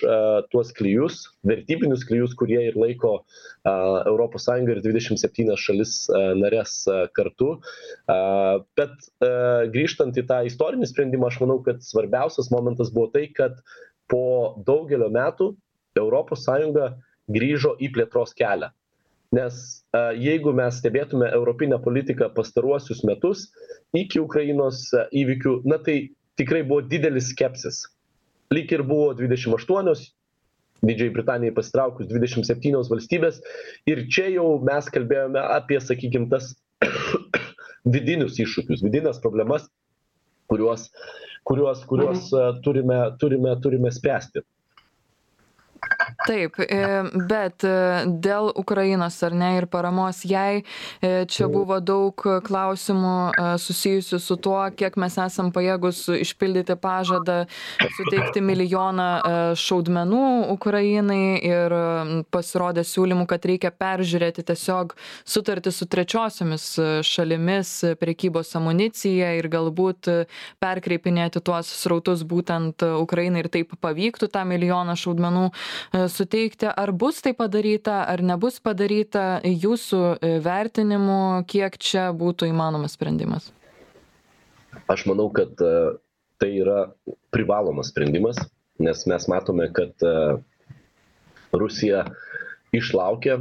tuos 0.52 0.72
klyjus, 0.76 1.20
vertybinius 1.46 2.04
klyjus, 2.08 2.34
kurie 2.38 2.60
ir 2.68 2.78
laiko 2.78 3.20
ES 3.64 4.48
ir 4.74 4.82
27 4.84 5.56
šalis 5.56 5.94
narės 6.40 6.80
kartu. 7.16 7.54
Bet 8.78 9.10
grįžtant 9.74 10.18
į 10.18 10.26
tą 10.28 10.42
istorinį 10.50 10.90
sprendimą, 10.90 11.30
aš 11.30 11.40
manau, 11.44 11.60
kad 11.64 11.80
svarbiausias 11.86 12.50
momentas 12.54 12.92
buvo 12.92 13.12
tai, 13.14 13.28
kad 13.32 13.62
po 14.10 14.58
daugelio 14.66 15.08
metų 15.12 15.54
ES 15.98 16.48
grįžo 17.28 17.74
į 17.82 17.90
plėtros 17.92 18.36
kelią 18.36 18.70
nes 19.36 19.56
jeigu 20.18 20.52
mes 20.56 20.78
stebėtume 20.80 21.28
europinę 21.36 21.78
politiką 21.84 22.30
pastaruosius 22.36 23.02
metus 23.08 23.48
iki 23.96 24.20
ukrainos 24.22 24.86
įvykių 25.22 25.60
na 25.68 25.78
tai 25.84 25.98
tikrai 26.40 26.62
buvo 26.64 26.84
didelis 26.86 27.32
skepsis. 27.34 27.82
Lyg 28.54 28.70
ir 28.72 28.84
buvo 28.88 29.12
dvidešim 29.18 29.58
aštuonios 29.58 30.06
didžiajai 30.86 31.14
britanijai 31.14 31.54
pasitraukus 31.56 32.08
dvidešim 32.08 32.44
septynios 32.46 32.88
valstybės. 32.92 33.40
Ir 33.90 34.06
čia 34.12 34.28
jau 34.36 34.46
mes 34.64 34.88
kalbėjome 34.94 35.42
apie 35.58 35.80
sakykim 35.82 36.28
tas 36.30 36.54
vidinius 37.94 38.38
iššūkius 38.38 38.84
vidines 38.86 39.18
problemas 39.24 39.66
kuriuos 40.48 40.88
kuriuos 41.48 41.82
kuriuos 41.90 42.30
turime 42.64 43.00
turime 43.20 43.56
turime 43.64 43.92
spręsti 43.92 44.44
taip 46.28 46.58
e, 46.60 46.80
bet 47.28 47.64
e, 47.64 47.72
dėl 48.24 48.50
ukrainos 48.58 49.16
ar 49.24 49.34
ne 49.36 49.50
ir 49.58 49.66
paramos 49.70 50.20
jai 50.28 50.60
e, 50.60 51.24
čia 51.30 51.48
buvo 51.50 51.78
daug 51.80 52.24
klausimų 52.44 53.14
susijusių 53.62 54.20
su 54.20 54.36
tuo 54.44 54.60
kiek 54.76 54.98
mes 55.00 55.16
esam 55.22 55.50
pajėgūs 55.54 56.02
išpildyti 56.18 56.76
pažadą 56.82 57.38
suteikti 57.96 58.42
milijoną 58.44 59.08
šaudmenų 59.58 60.24
ukrainai 60.52 61.38
ir 61.40 61.74
pasirodė 62.34 62.84
siūlymų 62.86 63.28
kad 63.30 63.46
reikia 63.48 63.72
peržiūrėti 63.72 64.44
tiesiog 64.50 64.94
sutartį 65.28 65.72
su 65.74 65.88
trečiosiomis 65.90 66.66
šalimis 67.06 67.72
prekybos 68.00 68.52
amunicija 68.58 69.32
ir 69.38 69.48
galbūt 69.52 70.10
perkreipinėti 70.62 71.42
tuos 71.44 71.70
srautus 71.82 72.24
būtent 72.28 72.84
ukrainai 72.98 73.44
ir 73.44 73.50
taip 73.54 73.76
pavyktų 73.84 74.30
tą 74.34 74.44
milijoną 74.48 74.98
šaudmenų 74.98 75.48
suteikti 76.18 76.68
ar 76.68 76.92
bus 76.92 77.22
tai 77.22 77.34
padaryta 77.38 78.02
ar 78.10 78.22
nebus 78.24 78.58
padaryta 78.64 79.40
jūsų 79.44 80.02
e, 80.18 80.34
vertinimu 80.44 81.44
kiek 81.50 81.78
čia 81.78 82.08
būtų 82.16 82.50
įmanomas 82.50 82.98
sprendimas? 82.98 83.50
Aš 84.90 85.06
manau 85.10 85.28
kad 85.34 85.58
e, 85.62 85.74
tai 86.42 86.52
yra 86.62 86.88
privalomas 87.34 87.92
sprendimas 87.92 88.40
nes 88.78 89.06
mes 89.10 89.28
matome 89.30 89.68
kad 89.74 90.06
e, 90.06 90.14
Rusija 91.52 92.04
išlaukė 92.76 93.38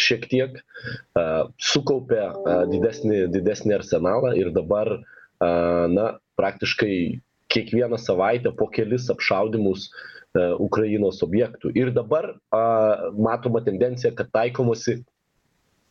šiek 0.00 0.22
tiek, 0.30 0.54
sukaupė 1.60 2.22
didesnį, 2.70 3.18
didesnį 3.34 3.74
arsenalą 3.76 4.30
ir 4.38 4.48
dabar, 4.54 4.88
na, 5.42 6.06
praktiškai 6.40 6.94
kiekvieną 7.52 7.98
savaitę 8.00 8.54
po 8.56 8.70
kelis 8.72 9.10
apšaudimus 9.12 9.90
E, 9.90 10.23
Ukrainos 10.34 11.22
objektų. 11.22 11.70
Ir 11.78 11.92
dabar 11.94 12.34
a, 12.50 12.62
matoma 13.14 13.62
tendencija, 13.64 14.12
kad 14.16 14.32
taikomasi 14.34 14.98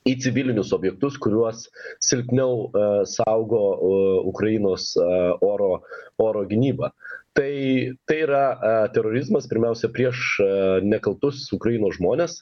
į 0.04 0.18
civilinius 0.20 0.74
objektus, 0.76 1.16
kuriuos 1.22 1.68
silpniau 2.04 2.66
a, 2.68 2.84
e, 3.04 3.06
saugo 3.08 3.62
a, 3.64 3.76
e, 3.80 4.16
Ukrainos 4.34 4.94
a, 5.00 5.38
oro, 5.48 5.84
oro 6.20 6.44
gynyba. 6.50 6.92
Tai, 7.34 7.54
tai 8.10 8.20
yra 8.26 8.44
a, 8.52 8.74
terorizmas 8.94 9.48
pirmiausia 9.48 9.92
prieš 9.96 10.26
a, 10.44 10.50
nekaltus 10.84 11.46
Ukrainos 11.56 11.96
žmonės. 12.02 12.42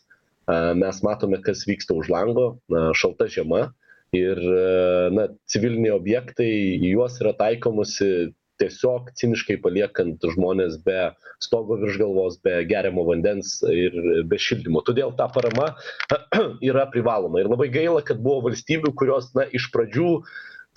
A, 0.50 0.74
mes 0.74 1.04
matome, 1.06 1.38
kas 1.46 1.68
vyksta 1.70 1.94
už 1.94 2.10
lango, 2.10 2.56
a, 2.74 2.90
šalta 2.98 3.30
žiema. 3.30 3.70
Ir 4.12 4.42
na, 5.16 5.30
civiliniai 5.48 5.94
objektai, 5.96 6.50
juos 6.84 7.14
yra 7.22 7.32
taikomusi 7.32 8.34
tiesiog 8.62 9.12
ciniškai 9.20 9.58
paliekant 9.64 10.24
žmones 10.36 10.78
be 10.86 11.10
stogo 11.44 11.78
virš 11.82 12.00
galvos, 12.02 12.38
be 12.46 12.62
geriamo 12.70 13.06
vandens 13.08 13.58
ir 13.68 13.98
be 14.30 14.40
šildymo. 14.42 14.84
Todėl 14.88 15.16
ta 15.20 15.28
parama 15.34 15.72
yra 16.72 16.88
privaloma. 16.94 17.42
Ir 17.42 17.52
labai 17.52 17.72
gaila, 17.74 18.04
kad 18.06 18.22
buvo 18.24 18.48
valstybių, 18.50 18.94
kurios 18.98 19.32
na, 19.38 19.48
iš 19.50 19.72
pradžių 19.74 20.14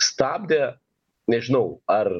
stabdė, 0.03 0.75
nežinau, 1.31 1.79
ar 1.91 2.11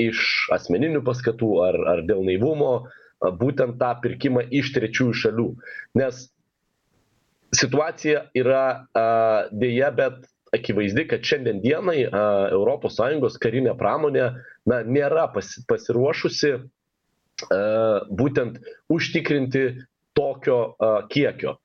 iš 0.00 0.48
asmeninių 0.54 1.04
paskatų, 1.06 1.52
ar, 1.66 1.78
ar 1.94 2.04
dėl 2.08 2.24
naivumo, 2.26 2.88
būtent 3.20 3.76
tą 3.80 3.94
pirkimą 4.02 4.46
iš 4.60 4.72
trečiųjų 4.76 5.16
šalių. 5.22 5.48
Nes 6.00 6.26
situacija 7.56 8.28
yra 8.38 8.64
dėja, 9.52 9.90
bet 9.96 10.28
akivaizdi, 10.56 11.06
kad 11.10 11.26
šiandien 11.26 11.60
dienai 11.62 12.04
ES 12.08 13.38
karinė 13.42 13.76
pramonė 13.78 14.30
na, 14.68 14.82
nėra 14.84 15.28
pasi, 15.34 15.64
pasiruošusi 15.68 16.54
būtent 18.20 18.60
užtikrinti 18.92 19.64
tokio 20.16 20.76
kiekio. 21.12 21.56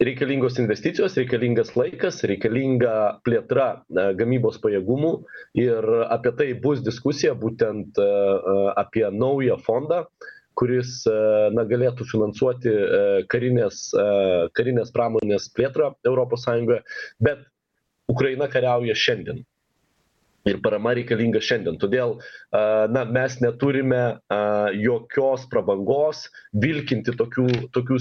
Reikalingos 0.00 0.56
investicijos, 0.56 1.18
reikalingas 1.20 1.74
laikas, 1.76 2.22
reikalinga 2.24 3.20
plėtra 3.26 3.82
gamybos 4.16 4.56
pajėgumų 4.62 5.10
ir 5.60 5.88
apie 6.08 6.32
tai 6.38 6.46
bus 6.56 6.80
diskusija 6.80 7.34
būtent 7.36 8.00
apie 8.80 9.04
naują 9.12 9.58
fondą, 9.60 10.06
kuris 10.56 11.02
na, 11.52 11.66
galėtų 11.68 12.08
finansuoti 12.08 12.72
karinės, 13.28 13.90
karinės 14.56 14.96
pramonės 14.96 15.50
plėtrą 15.52 15.92
ES, 16.08 16.48
bet 17.20 17.44
Ukraina 18.08 18.48
kariauja 18.48 18.96
šiandien. 18.96 19.44
Ir 20.48 20.60
parama 20.64 20.94
reikalinga 20.96 21.42
šiandien. 21.44 21.76
Todėl 21.80 22.14
na, 22.94 23.02
mes 23.04 23.36
neturime 23.44 24.20
jokios 24.80 25.44
prabangos 25.52 26.28
vilkinti 26.62 27.12
tokių, 27.18 27.48
tokių 27.76 27.98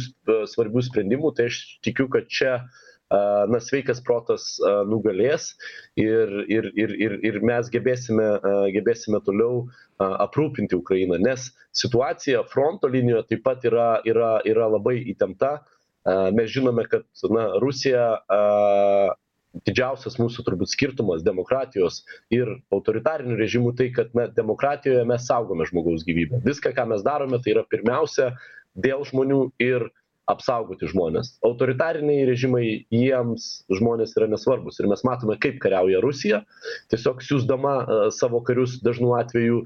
svarbių 0.48 0.86
sprendimų. 0.88 1.34
Tai 1.36 1.50
aš 1.52 1.60
tikiu, 1.84 2.08
kad 2.14 2.30
čia 2.32 2.54
na, 3.10 3.60
sveikas 3.60 4.00
protas 4.06 4.54
nugalės 4.88 5.52
ir, 6.00 6.32
ir, 6.48 6.70
ir, 6.80 6.96
ir, 6.96 7.18
ir 7.26 7.40
mes 7.44 7.72
gebėsime, 7.74 8.30
gebėsime 8.76 9.20
toliau 9.26 9.66
aprūpinti 10.00 10.78
Ukrainą, 10.78 11.18
nes 11.20 11.50
situacija 11.76 12.46
fronto 12.48 12.88
linijoje 12.88 13.26
taip 13.34 13.44
pat 13.44 13.66
yra, 13.68 13.90
yra, 14.08 14.38
yra 14.48 14.70
labai 14.78 15.00
įtempta. 15.12 15.58
Mes 16.34 16.54
žinome, 16.54 16.86
kad 16.90 17.04
na, 17.34 17.50
Rusija 17.60 18.06
didžiausias 19.68 20.18
mūsų 20.22 20.46
turbūt 20.48 20.72
skirtumas 20.74 21.24
demokratijos 21.26 22.04
ir 22.34 22.52
autoritarinių 22.76 23.38
režimų 23.40 23.76
tai, 23.80 23.90
kad 23.96 24.14
na, 24.18 24.28
demokratijoje 24.34 25.06
mes 25.10 25.28
saugome 25.28 25.68
žmogaus 25.70 26.06
gyvybę. 26.08 26.44
Viską, 26.46 26.74
ką 26.78 26.88
mes 26.94 27.06
darome, 27.06 27.42
tai 27.44 27.56
yra 27.56 27.66
pirmiausia 27.70 28.34
dėl 28.80 29.04
žmonių 29.10 29.50
ir 29.64 29.90
apsaugoti 30.30 30.90
žmones 30.92 31.32
autoritariniai 31.46 32.28
režimai 32.30 32.66
jiems 32.94 33.48
žmonės 33.74 34.14
yra 34.18 34.28
nesvarbūs 34.30 34.78
ir 34.82 34.90
mes 34.92 35.02
matome 35.08 35.38
kaip 35.42 35.58
kariauja 35.64 36.02
rusija 36.06 36.44
tiesiog 36.94 37.24
siųsdama 37.26 37.76
savo 38.14 38.44
karius 38.46 38.78
dažnu 38.86 39.16
atveju 39.18 39.64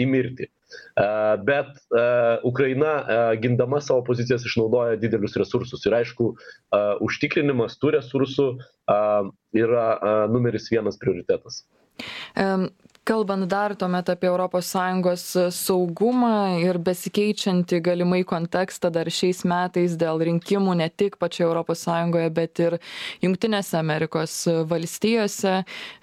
į 0.00 0.08
mirtį 0.08 0.48
bet 1.48 1.70
ukraina 2.44 2.92
gindama 3.42 3.80
savo 3.84 4.04
pozicijas 4.06 4.46
išnaudoja 4.48 4.98
didelius 5.00 5.36
resursus. 5.40 5.86
Ir 5.86 5.98
aišku 6.00 6.32
užtikrinimas 7.04 7.78
tų 7.82 7.94
resursų 7.98 8.48
yra 9.64 9.88
numeris 10.32 10.70
vienas 10.72 11.00
prioritetas 11.00 11.64
kalbant 13.08 13.46
dar 13.48 13.72
tuomet 13.74 14.08
apie 14.08 14.28
europos 14.28 14.68
sąjungos 14.68 15.22
saugumą 15.56 16.58
ir 16.60 16.76
besikeičiantį 16.84 17.78
galimai 17.86 18.20
kontekstą 18.28 18.90
dar 18.92 19.08
šiais 19.08 19.46
metais 19.48 19.94
dėl 19.96 20.20
rinkimų 20.28 20.74
ne 20.76 20.90
tik 20.92 21.16
pačioje 21.16 21.46
europos 21.46 21.86
sąjungoje 21.86 22.28
bet 22.36 22.60
ir 22.60 22.76
jungtinėse 23.24 23.78
amerikos 23.80 24.34
valstijose. 24.68 25.54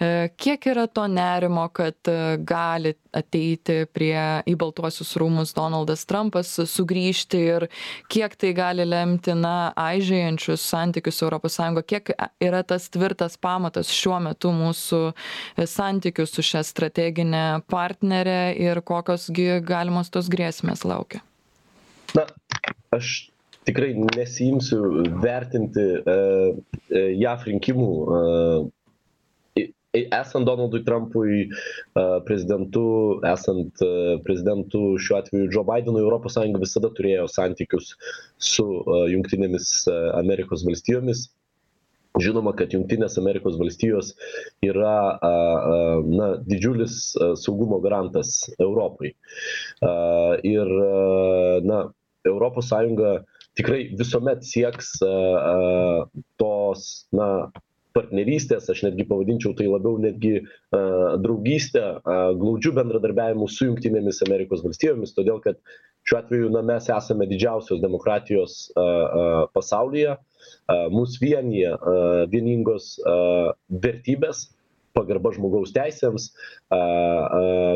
E, 0.01 0.09
kiek 0.41 0.65
yra 0.71 0.88
to 0.89 1.05
nerimo 1.12 1.67
kad 1.69 2.09
e, 2.09 2.39
gali 2.41 2.95
ateiti 3.15 3.77
prie 3.93 4.41
į 4.50 4.57
baltuosius 4.59 5.13
rūmus 5.21 5.53
donaldas 5.55 6.07
trampas 6.09 6.55
sugrįžti 6.74 7.43
ir 7.51 7.67
kiek 8.09 8.33
tai 8.33 8.55
gali 8.57 8.88
lemti 8.88 9.38
na 9.38 9.69
aižėjančius 9.77 10.65
santykius 10.74 11.21
su 11.21 11.29
europos 11.29 11.59
sąjunga 11.62 11.85
kiek 11.85 12.15
yra 12.41 12.65
tas 12.65 12.89
tvirtas 12.89 13.38
pamatas 13.38 13.93
šiuo 13.93 14.17
metu 14.25 14.50
mūsų 14.57 15.05
santykių 15.69 16.25
su 16.33 16.41
šia 16.41 16.65
strategija 16.65 16.94
strateginė 16.95 17.61
partnerė 17.67 18.55
ir 18.55 18.81
kokios 18.81 19.27
gi 19.35 19.59
galimos 19.61 20.09
tos 20.09 20.29
grėsmės 20.31 20.85
laukia? 20.85 21.21
Na, 22.15 22.25
aš 22.95 23.29
tikrai 23.67 23.93
nesijimsiu 24.15 25.03
vertinti 25.19 25.83
uh, 25.99 26.55
JAF 26.93 27.45
rinkimų. 27.49 27.91
Uh, 28.05 28.71
esant 29.95 30.45
Donaldui 30.47 30.83
Trumpui 30.83 31.47
uh, 31.47 32.21
prezidentu, 32.27 33.19
esant 33.27 33.75
uh, 33.83 34.15
prezidentu 34.23 34.95
šiuo 34.99 35.19
atveju 35.19 35.51
Joe 35.51 35.65
Bidenui, 35.67 36.03
ES 36.03 36.59
visada 36.59 36.91
turėjo 36.95 37.27
santykius 37.27 37.95
su 38.39 38.63
uh, 38.63 39.03
Junktinėmis 39.11 39.87
Amerikos 40.15 40.63
valstijomis 40.67 41.27
žinoma 42.22 42.53
kad 42.57 42.74
jungtinės 42.74 43.17
amerikos 43.22 43.57
valstijos 43.60 44.13
yra 44.65 44.95
na 46.05 46.31
didžiulis 46.45 47.15
saugumo 47.41 47.81
garantas 47.84 48.45
europai. 48.60 49.13
Ir 50.48 50.74
na 51.67 51.86
europos 52.25 52.69
sąjunga 52.72 53.19
tikrai 53.55 53.86
visuomet 54.00 54.43
sieks 54.48 54.98
tos 56.41 56.89
na 57.15 57.29
partnerystės 57.95 58.67
aš 58.72 58.81
netgi 58.89 59.05
pavadinčiau 59.07 59.53
tai 59.55 59.69
labiau 59.72 60.00
netgi 60.01 60.41
draugyste 61.24 61.84
glaudžiu 62.41 62.74
bendradarbiavimu 62.75 63.48
su 63.48 63.69
jungtinėmis 63.69 64.19
amerikos 64.27 64.65
valstijomis 64.65 65.15
todėl 65.15 65.39
kad 65.45 65.62
šiuo 66.05 66.19
atveju 66.19 66.51
na 66.53 66.63
mes 66.74 66.89
esame 66.91 67.27
didžiausios 67.31 67.79
demokratijos 67.84 68.57
pasaulyje 69.55 70.17
mus 70.93 71.19
vienyje 71.21 71.75
vieningos 72.31 72.95
vertybės 73.69 74.47
pagarba 74.95 75.31
žmogaus 75.35 75.73
teisėms, 75.75 76.29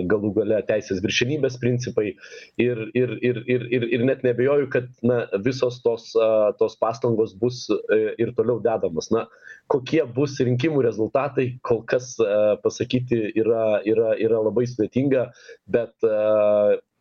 galų 0.09 0.31
gale 0.38 0.61
teisės 0.69 1.01
viršenybės 1.03 1.59
principai 1.61 2.13
ir, 2.61 2.81
ir, 2.97 3.15
ir, 3.25 3.41
ir, 3.51 3.67
ir, 3.75 3.88
ir 3.97 4.05
net 4.07 4.23
nebejoju, 4.25 4.69
kad 4.73 4.89
na, 5.05 5.21
visos 5.45 5.81
tos, 5.85 6.11
tos 6.61 6.77
pastangos 6.81 7.35
bus 7.39 7.65
e, 7.69 7.99
ir 8.21 8.33
toliau 8.38 8.61
dedamos. 8.63 9.11
Na, 9.13 9.25
kokie 9.71 10.01
bus 10.15 10.38
rinkimų 10.41 10.83
rezultatai, 10.88 11.51
kol 11.67 11.83
kas 11.89 12.15
pasakyti 12.63 13.25
yra, 13.38 13.81
yra, 13.88 14.15
yra 14.17 14.43
labai 14.47 14.65
sudėtinga, 14.69 15.29
bet 15.69 16.09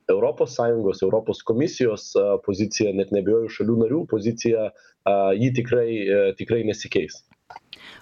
europos 0.08 0.54
sąjungos 0.54 1.02
europos 1.02 1.42
komisijos 1.50 2.04
pozicija 2.46 2.92
net 3.00 3.12
neabejoju 3.16 3.50
šalių 3.56 3.76
narių 3.82 4.00
pozicija 4.14 4.68
ji 5.42 5.50
tikrai 5.60 5.88
tikrai 6.40 6.62
nesikeis 6.72 7.20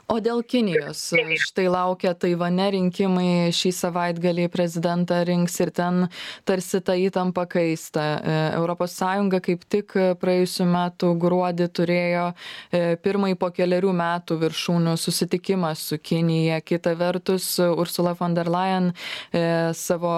o 0.07 0.19
dėl 0.23 0.43
kinijos 0.47 1.01
štai 1.43 1.67
laukia 1.71 2.13
taivane 2.15 2.69
rinkimai 2.77 3.51
šį 3.55 3.73
savaitgalį 3.75 4.47
prezidentą 4.55 5.19
rinks 5.27 5.57
ir 5.65 5.73
ten 5.75 6.07
tarsi 6.47 6.81
ta 6.85 6.95
įtampa 6.95 7.47
kaista. 7.51 8.05
E, 8.23 8.37
europos 8.57 8.95
sąjunga 9.01 9.41
kaip 9.43 9.65
tik 9.67 9.97
praėjusių 10.23 10.67
metų 10.71 11.11
gruodį 11.23 11.67
turėjo 11.75 12.27
e, 12.31 12.83
pirmąjį 13.03 13.39
po 13.41 13.51
kelerių 13.57 13.95
metų 13.99 14.39
viršūnių 14.45 14.95
susitikimą 15.01 15.73
su 15.79 15.99
kinija. 15.99 16.61
Kita 16.63 16.95
vertus 16.99 17.57
ursula 17.59 18.15
von 18.19 18.37
der 18.39 18.51
leyen 18.53 18.93
e, 18.93 19.75
savo 19.75 20.15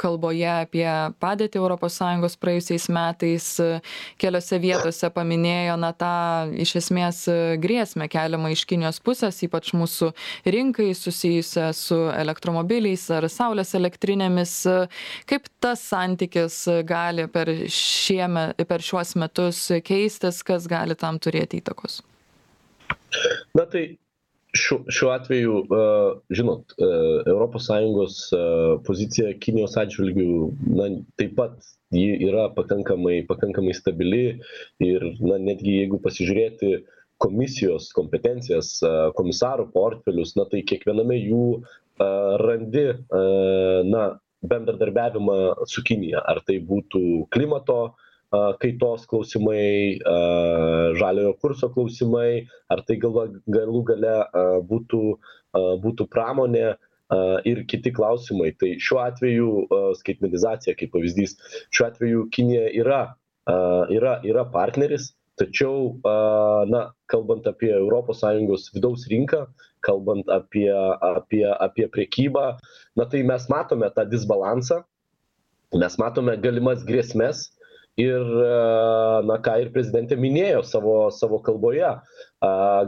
kalboje 0.00 0.48
apie 0.48 0.88
padėtį 1.20 1.60
europos 1.60 1.98
sąjungos 2.00 2.38
praėjusiais 2.40 2.88
metais 2.92 3.50
keliose 4.20 4.60
vietose 4.62 5.12
paminėjo 5.12 5.76
na 5.80 5.92
tą 5.92 6.14
iš 6.64 6.78
esmės 6.80 7.22
grėsmę 7.60 8.08
keliamą 8.10 8.54
iš 8.54 8.64
kinijos 8.70 9.00
pusės 9.04 9.40
ypač 9.46 9.72
mūsų 9.76 10.10
rinkai 10.56 10.90
susijusią 10.96 11.70
su 11.76 11.98
elektromobiliais 12.14 13.06
ar 13.16 13.28
saulės 13.30 13.74
elektrinėmis. 13.78 14.54
Kaip 15.30 15.48
tas 15.62 15.82
santykis 15.92 16.62
gali 16.88 17.26
per 17.32 17.52
šieme 17.70 18.50
per 18.70 18.84
šiuos 18.84 19.16
metus 19.20 19.66
keistis 19.86 20.44
kas 20.46 20.68
gali 20.70 20.96
tam 20.98 21.18
turėti 21.22 21.60
įtakos? 21.60 22.00
Na 23.56 23.66
tai 23.66 23.84
šiuo 24.56 24.84
šiuo 24.90 25.10
atveju 25.14 25.58
žinot 26.34 26.74
europos 26.80 27.66
sąjungos 27.70 28.16
pozicija 28.86 29.34
kinijos 29.42 29.76
atžvilgiu 29.78 30.50
na 30.78 30.88
taip 31.20 31.36
pat 31.38 31.58
ji 31.94 32.16
yra 32.28 32.48
pakankamai 32.54 33.20
pakankamai 33.28 33.74
stabili 33.74 34.40
ir 34.86 35.06
na 35.20 35.38
netgi 35.42 35.76
jeigu 35.80 36.00
pasižiūrėti 36.02 36.72
komisijos 37.20 37.90
kompetencijas 37.96 38.78
komisarų 39.18 39.68
portfelius 39.74 40.34
na 40.38 40.46
tai 40.50 40.62
kiekviename 40.66 41.18
jų 41.20 41.46
randi 42.40 42.86
na 43.90 44.04
bendradarbiavimą 44.40 45.66
su 45.68 45.84
kinija. 45.84 46.22
Ar 46.24 46.40
tai 46.46 46.60
būtų 46.64 47.26
klimato 47.34 47.80
kaitos 48.62 49.06
klausimai 49.10 49.98
žaliojo 51.00 51.34
kurso 51.42 51.70
klausimai 51.74 52.46
ar 52.70 52.84
tai 52.86 52.96
galva 53.02 53.26
galų 53.50 53.82
gale 53.90 54.14
būtų 54.70 55.02
būtų 55.84 56.06
pramonė 56.14 56.68
ir 57.50 57.64
kiti 57.66 57.92
klausimai. 57.92 58.52
Tai 58.58 58.76
šiuo 58.78 59.00
atveju 59.02 59.48
skaitmenizacija 60.00 60.76
kaip 60.78 60.94
pavyzdys 60.94 61.36
šiuo 61.74 61.88
atveju 61.90 62.28
kinija 62.34 62.68
yra 62.80 63.02
yra 63.90 64.20
yra 64.24 64.46
partneris 64.54 65.10
tačiau 65.40 65.96
na 66.68 66.82
kalbant 67.08 67.46
apie 67.48 67.72
europos 67.72 68.20
sąjungos 68.20 68.68
vidaus 68.74 69.06
rinką 69.12 69.46
kalbant 69.86 70.28
apie 70.28 70.68
apie 71.00 71.46
apie 71.66 71.86
prekybą 71.88 72.44
na 72.96 73.04
tai 73.08 73.22
mes 73.24 73.48
matome 73.48 73.88
tą 73.96 74.04
disbalansą 74.12 74.82
mes 75.82 75.96
matome 76.02 76.36
galimas 76.44 76.84
grėsmes 76.84 77.48
ir 78.00 78.22
na 79.30 79.36
ką 79.44 79.56
ir 79.64 79.72
prezidentė 79.74 80.18
minėjo 80.20 80.62
savo 80.68 80.96
savo 81.14 81.40
kalboje 81.48 81.94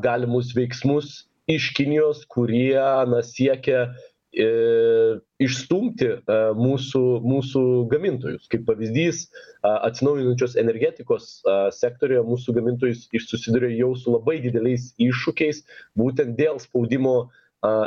galimus 0.04 0.52
veiksmus 0.56 1.12
iš 1.50 1.72
kinijos 1.76 2.24
kurie 2.30 2.78
na 3.12 3.22
siekia 3.26 3.88
išstumti 4.32 6.08
mūsų 6.56 7.02
mūsų 7.20 7.62
gamintojus. 7.92 8.48
Kaip 8.48 8.64
pavyzdys 8.68 9.26
atsinaujinančios 9.62 10.56
energetikos 10.60 11.42
sektoriuje 11.76 12.24
mūsų 12.30 12.54
gamintojus 12.56 13.08
susiduria 13.28 13.72
jau 13.76 13.92
su 13.96 14.14
labai 14.14 14.38
dideliais 14.44 14.92
iššūkiais 14.96 15.64
būtent 16.00 16.36
dėl 16.40 16.60
spaudimo 16.64 17.30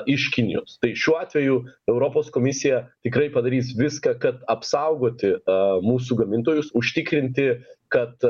iš 0.08 0.30
kinijos. 0.32 0.78
Tai 0.80 0.94
šiuo 0.96 1.18
atveju 1.20 1.56
europos 1.92 2.30
komisija 2.32 2.86
tikrai 3.04 3.28
padarys 3.34 3.74
viską 3.76 4.16
kad 4.22 4.40
apsaugoti 4.52 5.34
mūsų 5.84 6.20
gamintojus 6.22 6.72
užtikrinti 6.78 7.50
kad 7.92 8.24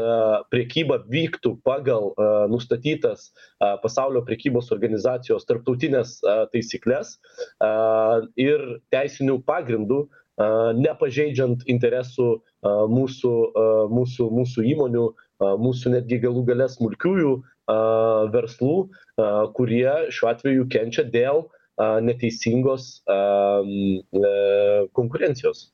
prekyba 0.51 0.99
vyktų 1.09 1.55
pagal 1.65 2.11
nustatytas 2.51 3.29
pasaulio 3.83 4.25
prekybos 4.25 4.71
organizacijos 4.75 5.45
tarptautines 5.47 6.17
taisykles 6.53 7.15
ir 8.41 8.65
teisiniu 8.93 9.39
pagrindu 9.45 10.05
nepažeidžiant 10.81 11.63
interesų 11.71 12.31
mūsų 12.65 13.35
mūsų 13.93 14.31
mūsų 14.39 14.65
įmonių 14.73 15.05
mūsų 15.61 15.93
netgi 15.95 16.19
galų 16.23 16.43
gale 16.49 16.67
smulkiųjų 16.71 17.35
verslų, 17.67 18.75
kurie 19.57 19.89
šiuo 20.13 20.29
atveju 20.31 20.67
kenčia 20.71 21.03
dėl 21.03 21.45
neteisingos 22.05 23.03
konkurencijos. 24.95 25.69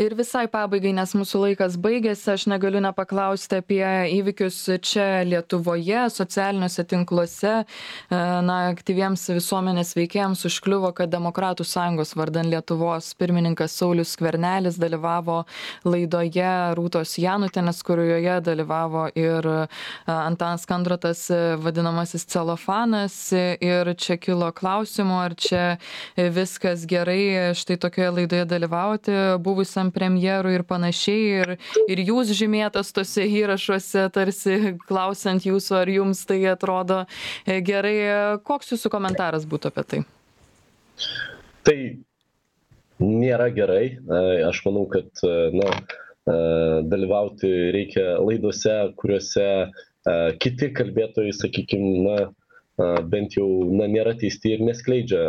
Ir 0.00 0.14
visai 0.18 0.46
pabaigai 0.50 0.94
nes 0.96 1.14
mūsų 1.16 1.40
laikas 1.48 1.78
baigėsi 1.80 2.32
aš 2.34 2.46
negaliu 2.50 2.82
nepaklausti 2.84 3.60
apie 3.60 3.84
įvykius 4.18 4.58
čia 4.84 5.24
lietuvoje 5.26 6.06
socialiniuose 6.12 6.84
tinkluose. 6.90 7.54
E, 7.64 8.18
na 8.48 8.56
aktyviems 8.72 9.26
visuomenės 9.34 9.94
veikėjams 9.98 10.44
užkliuvo 10.48 10.92
kad 10.96 11.12
demokratų 11.12 11.66
sąjungos 11.68 12.14
vardan 12.18 12.50
lietuvos 12.52 13.12
pirmininkas 13.18 13.76
saulius 13.78 14.14
skvernelis 14.14 14.78
dalyvavo 14.80 15.42
laidoje 15.88 16.52
rūtos 16.78 17.16
janutienės 17.20 17.82
kurioje 17.86 18.38
dalyvavo 18.44 19.06
ir 19.18 19.48
e, 19.50 19.58
antanas 20.10 20.66
kandrotas 20.70 21.26
e, 21.30 21.40
vadinamasis 21.60 22.26
celofanas. 22.30 23.16
Ir 23.34 23.94
čia 24.00 24.16
kilo 24.20 24.50
klausimų 24.54 25.16
ar 25.20 25.34
čia 25.38 25.64
viskas 26.34 26.84
gerai 26.88 27.54
štai 27.56 27.76
tokioje 27.80 28.10
laidoje 28.18 28.44
dalyvauti 28.50 29.14
buvusiam 29.54 29.92
premjerui 29.94 30.56
ir 30.58 30.66
panašiai. 30.66 31.24
Ir 31.40 31.54
ir 31.88 32.02
jūs 32.04 32.34
žymėtas 32.36 32.92
tuose 32.94 33.24
įrašuose 33.24 34.08
tarsi 34.14 34.74
klausiant 34.88 35.46
jūsų 35.46 35.78
ar 35.80 35.92
jums 35.94 36.24
tai 36.28 36.42
atrodo 36.50 37.04
e, 37.46 37.60
gerai. 37.64 37.96
Koks 38.44 38.74
jūsų 38.74 38.90
komentaras 38.92 39.46
būtų 39.48 39.70
apie 39.70 39.86
tai? 39.90 40.02
Tai 41.64 41.78
nėra 43.04 43.48
gerai. 43.54 43.96
Aš 44.48 44.64
manau 44.66 44.86
kad 44.90 45.10
na 45.54 45.70
dalyvauti 46.24 47.50
reikia 47.74 48.14
laidose 48.24 48.76
kuriuose 48.96 49.48
kiti 50.40 50.70
kalbėtojai 50.76 51.34
sakykim 51.36 51.84
na 52.06 52.16
bent 52.76 53.36
jau 53.38 53.46
na 53.70 53.86
nėra 53.90 54.14
teisti 54.18 54.54
ir 54.54 54.64
neskleidžia 54.66 55.22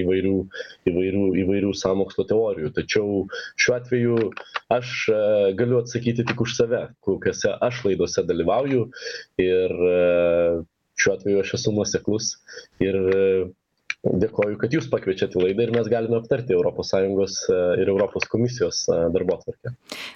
įvairių 0.00 0.34
įvairių 0.90 1.24
įvairių 1.42 1.72
sąmokslo 1.76 2.24
teorijų. 2.30 2.72
Tačiau 2.78 3.24
šiuo 3.60 3.76
atveju 3.76 4.18
aš 4.72 4.94
galiu 5.60 5.80
atsakyti 5.82 6.24
tik 6.24 6.40
už 6.40 6.56
save 6.56 6.86
kokiose 7.04 7.52
aš 7.68 7.84
laidose 7.84 8.24
dalyvauju 8.26 8.86
ir 9.44 9.76
šiuo 11.00 11.16
atveju 11.16 11.44
aš 11.44 11.54
esu 11.60 11.74
nuoseklus 11.76 12.32
ir 12.84 12.96
dėkoju 14.04 14.56
kad 14.60 14.72
jūs 14.72 14.88
pakviečiat 14.92 15.34
į 15.36 15.44
laidą 15.44 15.66
ir 15.66 15.72
mes 15.74 15.88
galime 15.92 16.16
aptarti 16.20 16.54
europos 16.56 16.92
sąjungos 16.94 17.36
e, 17.52 17.58
ir 17.82 17.92
europos 17.92 18.26
komisijos 18.32 18.82
e, 18.88 18.98
darbotvarkę. 19.14 19.74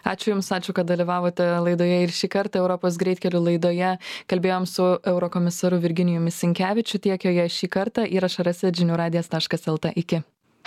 Ačiū 0.09 0.33
jums 0.33 0.51
ačiū 0.57 0.75
kad 0.77 0.89
dalyvavote 0.89 1.47
laidoje 1.67 2.01
ir 2.07 2.15
šį 2.15 2.31
kartą 2.33 2.63
europos 2.65 2.99
greitkeliu 3.01 3.43
laidoje. 3.45 3.97
Kalbėjom 4.31 4.69
su 4.71 4.89
eurokomisaru 5.15 5.83
virginijumi 5.85 6.33
sinkevičiu 6.33 7.03
tiek 7.09 7.29
joje 7.29 7.49
šį 7.59 7.73
kartą. 7.77 8.09
Įrašą 8.09 8.49
rasit 8.49 8.81
žinių 8.81 8.97
radijas 9.05 9.29
taškas 9.33 9.69
lt. 9.69 9.93
Iki 10.01 10.25